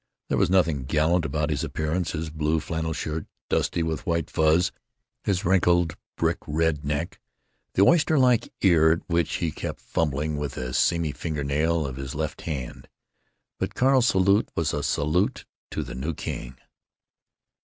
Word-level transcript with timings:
There 0.29 0.37
was 0.39 0.49
nothing 0.49 0.85
gallant 0.85 1.25
about 1.25 1.51
his 1.51 1.63
appearance—his 1.63 2.31
blue 2.31 2.59
flannel 2.59 2.91
shirt 2.91 3.27
dusty 3.51 3.83
with 3.83 4.07
white 4.07 4.31
fuzz, 4.31 4.71
his 5.23 5.45
wrinkled 5.45 5.95
brick 6.15 6.39
red 6.47 6.83
neck, 6.83 7.19
the 7.75 7.83
oyster 7.83 8.17
like 8.17 8.51
ear 8.61 8.93
at 8.93 9.07
which 9.07 9.35
he 9.35 9.51
kept 9.51 9.79
fumbling 9.79 10.37
with 10.37 10.57
a 10.57 10.73
seamy 10.73 11.11
finger 11.11 11.43
nail 11.43 11.85
of 11.85 11.97
his 11.97 12.15
left 12.15 12.41
hand. 12.49 12.87
But 13.59 13.75
Carl's 13.75 14.07
salute 14.07 14.49
was 14.55 14.73
a 14.73 14.81
salute 14.81 15.45
to 15.69 15.83
the 15.83 15.93
new 15.93 16.15
king. 16.15 16.57